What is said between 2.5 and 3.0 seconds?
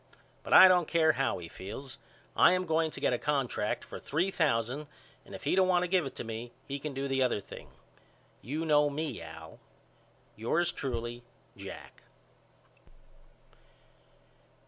am going to